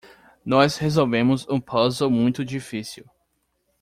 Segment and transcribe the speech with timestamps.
[0.43, 3.05] Nós resolvemos um puzzle muito difícil.